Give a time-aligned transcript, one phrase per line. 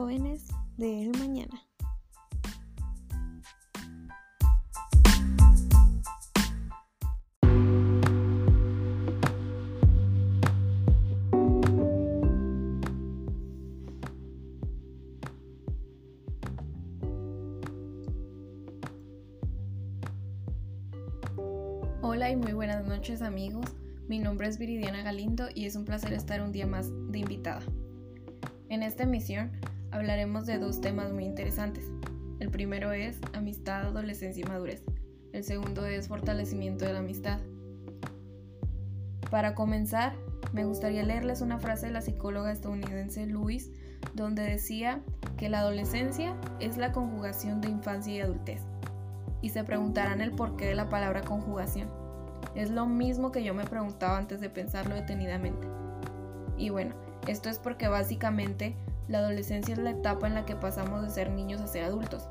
[0.00, 0.46] jóvenes
[0.78, 1.62] de el mañana.
[22.00, 23.66] Hola y muy buenas noches amigos,
[24.08, 27.60] mi nombre es Viridiana Galindo y es un placer estar un día más de invitada.
[28.70, 29.50] En esta emisión
[29.90, 31.84] hablaremos de dos temas muy interesantes.
[32.38, 34.82] El primero es amistad, adolescencia y madurez.
[35.32, 37.40] El segundo es fortalecimiento de la amistad.
[39.30, 40.14] Para comenzar,
[40.52, 43.70] me gustaría leerles una frase de la psicóloga estadounidense Louise,
[44.14, 45.00] donde decía
[45.36, 48.62] que la adolescencia es la conjugación de infancia y adultez.
[49.42, 51.88] Y se preguntarán el porqué de la palabra conjugación.
[52.54, 55.68] Es lo mismo que yo me preguntaba antes de pensarlo detenidamente.
[56.56, 56.94] Y bueno,
[57.28, 58.74] esto es porque básicamente
[59.10, 62.28] la adolescencia es la etapa en la que pasamos de ser niños a ser adultos.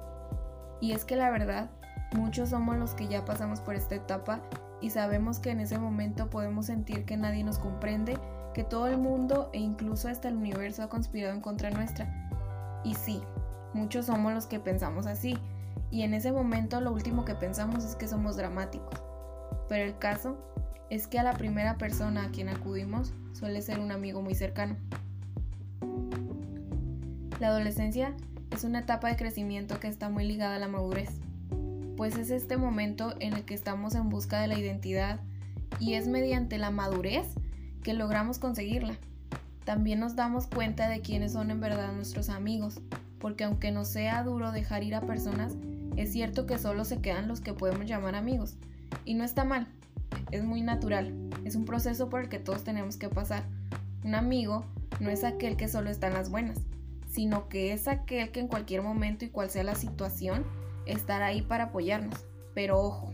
[0.79, 1.69] Y es que la verdad,
[2.15, 4.41] muchos somos los que ya pasamos por esta etapa
[4.79, 8.17] y sabemos que en ese momento podemos sentir que nadie nos comprende,
[8.53, 12.29] que todo el mundo e incluso hasta el universo ha conspirado en contra nuestra.
[12.85, 13.21] Y sí,
[13.73, 15.37] muchos somos los que pensamos así,
[15.91, 19.03] y en ese momento lo último que pensamos es que somos dramáticos.
[19.67, 20.37] Pero el caso
[20.89, 24.77] es que a la primera persona a quien acudimos suele ser un amigo muy cercano.
[27.39, 28.13] La adolescencia
[28.51, 31.09] es una etapa de crecimiento que está muy ligada a la madurez,
[31.95, 35.21] pues es este momento en el que estamos en busca de la identidad
[35.79, 37.27] y es mediante la madurez
[37.81, 38.95] que logramos conseguirla.
[39.63, 42.81] También nos damos cuenta de quiénes son en verdad nuestros amigos,
[43.19, 45.53] porque aunque nos sea duro dejar ir a personas,
[45.95, 48.55] es cierto que solo se quedan los que podemos llamar amigos,
[49.05, 49.67] y no está mal,
[50.31, 51.13] es muy natural,
[51.45, 53.43] es un proceso por el que todos tenemos que pasar.
[54.03, 54.65] Un amigo
[54.99, 56.57] no es aquel que solo está en las buenas,
[57.09, 60.45] sino que es aquel que en cualquier momento y cual sea la situación
[60.85, 62.25] estará ahí para apoyarnos.
[62.53, 63.11] Pero ojo,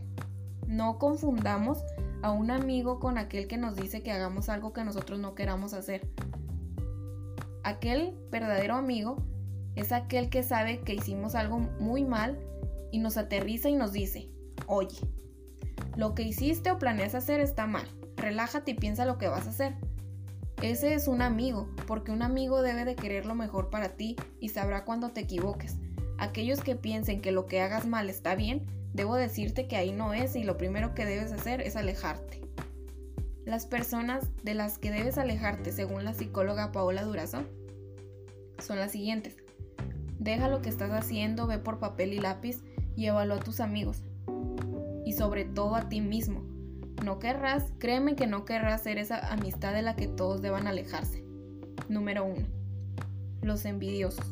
[0.68, 1.80] no confundamos
[2.22, 5.74] a un amigo con aquel que nos dice que hagamos algo que nosotros no queramos
[5.74, 6.08] hacer.
[7.64, 9.18] Aquel verdadero amigo
[9.76, 12.38] es aquel que sabe que hicimos algo muy mal
[12.92, 14.30] y nos aterriza y nos dice,
[14.68, 15.00] oye,
[15.96, 17.88] lo que hiciste o planeas hacer está mal.
[18.18, 19.76] Relájate y piensa lo que vas a hacer.
[20.62, 24.50] Ese es un amigo, porque un amigo debe de querer lo mejor para ti y
[24.50, 25.76] sabrá cuando te equivoques.
[26.18, 30.14] Aquellos que piensen que lo que hagas mal está bien, debo decirte que ahí no
[30.14, 32.42] es y lo primero que debes hacer es alejarte.
[33.46, 37.44] Las personas de las que debes alejarte, según la psicóloga Paola Durazo,
[38.60, 39.36] son las siguientes.
[40.18, 42.64] Deja lo que estás haciendo, ve por papel y lápiz
[42.96, 44.02] y evalúa a tus amigos
[45.06, 46.55] y sobre todo a ti mismo.
[47.04, 51.24] No querrás, créeme que no querrás ser esa amistad de la que todos deban alejarse.
[51.90, 52.48] Número 1.
[53.42, 54.26] Los envidiosos.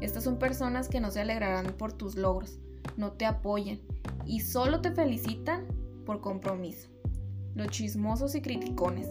[0.00, 2.58] Estas son personas que no se alegrarán por tus logros,
[2.96, 3.80] no te apoyan
[4.26, 5.66] y solo te felicitan
[6.04, 6.88] por compromiso.
[7.54, 9.08] Los chismosos y criticones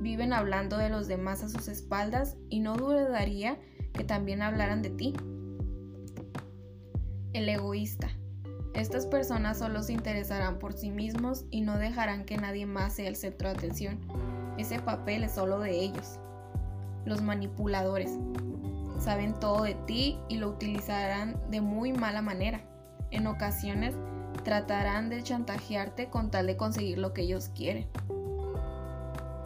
[0.00, 3.58] viven hablando de los demás a sus espaldas y no dudaría
[3.92, 5.14] que también hablaran de ti.
[7.32, 8.10] El egoísta
[8.74, 13.08] estas personas solo se interesarán por sí mismos y no dejarán que nadie más sea
[13.08, 14.00] el centro de atención.
[14.56, 16.18] Ese papel es solo de ellos.
[17.04, 18.18] Los manipuladores
[18.98, 22.60] saben todo de ti y lo utilizarán de muy mala manera.
[23.10, 23.94] En ocasiones
[24.44, 27.86] tratarán de chantajearte con tal de conseguir lo que ellos quieren.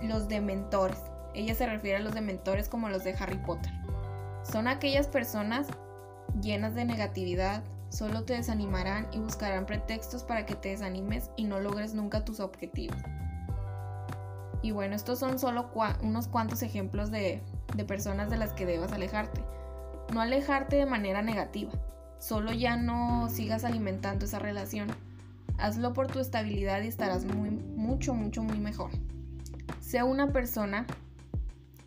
[0.02, 0.98] Los dementores.
[1.34, 3.72] Ella se refiere a los dementores como los de Harry Potter.
[4.42, 5.66] Son aquellas personas
[6.40, 7.62] llenas de negatividad,
[7.96, 12.40] Solo te desanimarán y buscarán pretextos para que te desanimes y no logres nunca tus
[12.40, 12.98] objetivos.
[14.60, 15.70] Y bueno, estos son solo
[16.02, 17.40] unos cuantos ejemplos de,
[17.74, 19.40] de personas de las que debas alejarte.
[20.12, 21.72] No alejarte de manera negativa,
[22.18, 24.88] solo ya no sigas alimentando esa relación.
[25.56, 28.90] Hazlo por tu estabilidad y estarás muy, mucho, mucho, muy mejor.
[29.80, 30.84] Sea una persona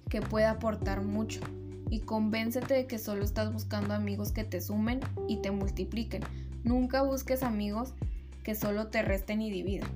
[0.10, 1.42] que pueda aportar mucho,
[1.90, 6.24] y convéncete de que solo estás buscando amigos que te sumen y te multipliquen.
[6.64, 7.94] Nunca busques amigos
[8.44, 9.90] que solo te resten y dividan.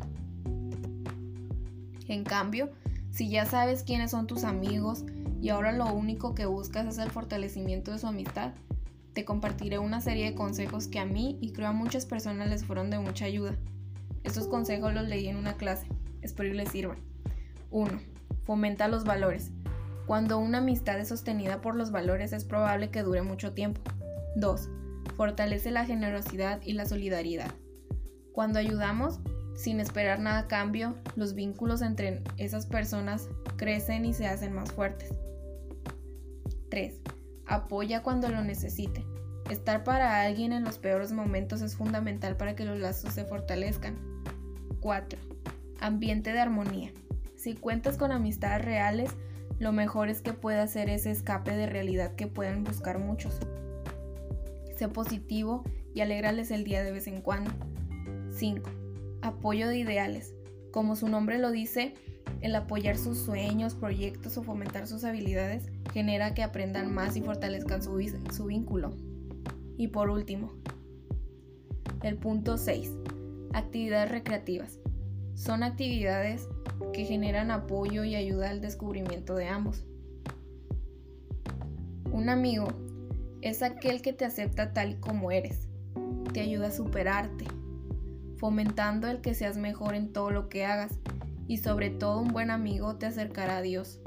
[2.07, 2.71] En cambio,
[3.11, 5.05] si ya sabes quiénes son tus amigos
[5.41, 8.53] y ahora lo único que buscas es el fortalecimiento de su amistad,
[9.13, 12.65] te compartiré una serie de consejos que a mí y creo a muchas personas les
[12.65, 13.55] fueron de mucha ayuda.
[14.23, 15.87] Estos consejos los leí en una clase,
[16.21, 16.97] espero que les sirvan.
[17.71, 17.91] 1.
[18.45, 19.51] Fomenta los valores.
[20.05, 23.81] Cuando una amistad es sostenida por los valores es probable que dure mucho tiempo.
[24.35, 24.69] 2.
[25.15, 27.51] Fortalece la generosidad y la solidaridad.
[28.33, 29.19] Cuando ayudamos,
[29.55, 34.71] sin esperar nada a cambio, los vínculos entre esas personas crecen y se hacen más
[34.71, 35.13] fuertes.
[36.69, 36.99] 3.
[37.45, 39.05] Apoya cuando lo necesite.
[39.49, 43.97] Estar para alguien en los peores momentos es fundamental para que los lazos se fortalezcan.
[44.79, 45.19] 4.
[45.79, 46.91] Ambiente de armonía.
[47.35, 49.11] Si cuentas con amistades reales,
[49.59, 53.39] lo mejor es que pueda hacer ese escape de realidad que pueden buscar muchos.
[54.75, 55.63] Sé positivo
[55.93, 57.51] y alegrales el día de vez en cuando.
[58.31, 58.69] 5.
[59.21, 60.33] Apoyo de ideales.
[60.71, 61.93] Como su nombre lo dice,
[62.41, 67.81] el apoyar sus sueños, proyectos o fomentar sus habilidades genera que aprendan más y fortalezcan
[67.81, 67.99] su,
[68.31, 68.91] su vínculo.
[69.77, 70.51] Y por último,
[72.01, 72.91] el punto 6.
[73.53, 74.79] Actividades recreativas.
[75.35, 76.49] Son actividades
[76.93, 79.85] que generan apoyo y ayuda al descubrimiento de ambos.
[82.11, 82.67] Un amigo
[83.41, 85.67] es aquel que te acepta tal y como eres,
[86.31, 87.45] te ayuda a superarte,
[88.37, 90.99] fomentando el que seas mejor en todo lo que hagas
[91.47, 93.99] y sobre todo un buen amigo te acercará a Dios.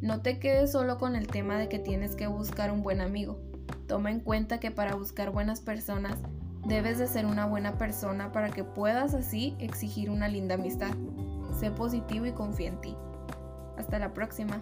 [0.00, 3.40] No te quedes solo con el tema de que tienes que buscar un buen amigo.
[3.86, 6.18] Toma en cuenta que para buscar buenas personas
[6.66, 10.94] debes de ser una buena persona para que puedas así exigir una linda amistad.
[11.58, 12.96] Sé positivo y confía en ti.
[13.78, 14.60] Hasta la próxima.